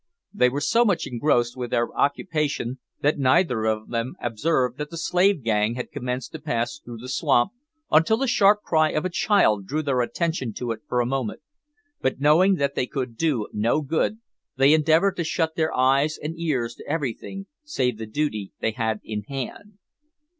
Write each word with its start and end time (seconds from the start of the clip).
They 0.33 0.49
were 0.49 0.61
so 0.61 0.83
much 0.83 1.05
engrossed 1.05 1.55
with 1.55 1.69
their 1.69 1.95
occupation 1.95 2.79
that 3.01 3.19
neither 3.19 3.65
of 3.65 3.89
them 3.89 4.15
observed 4.19 4.79
that 4.79 4.89
the 4.89 4.97
slave 4.97 5.43
gang 5.43 5.75
had 5.75 5.91
commenced 5.91 6.31
to 6.31 6.39
pass 6.41 6.79
through 6.79 6.97
the 6.97 7.07
swamp, 7.07 7.51
until 7.91 8.17
the 8.17 8.25
sharp 8.25 8.63
cry 8.63 8.89
of 8.93 9.05
a 9.05 9.11
child 9.11 9.67
drew 9.67 9.83
their 9.83 10.01
attention 10.01 10.53
to 10.53 10.71
it 10.71 10.79
for 10.89 11.01
a 11.01 11.05
moment; 11.05 11.41
but, 12.01 12.19
knowing 12.19 12.55
that 12.55 12.73
they 12.73 12.87
could 12.87 13.15
do 13.15 13.47
no 13.53 13.83
good, 13.83 14.17
they 14.57 14.73
endeavoured 14.73 15.17
to 15.17 15.23
shut 15.23 15.55
their 15.55 15.71
eyes 15.77 16.17
and 16.17 16.35
ears 16.39 16.73
to 16.73 16.89
everything 16.89 17.45
save 17.63 17.99
the 17.99 18.07
duty 18.07 18.51
they 18.59 18.71
had 18.71 19.01
in 19.03 19.21
hand. 19.29 19.73